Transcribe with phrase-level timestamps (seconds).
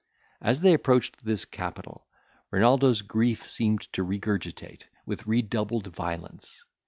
[0.41, 2.07] As they approached this capital,
[2.49, 6.63] Renaldo's grief seemed to regurgitate with redoubled violence.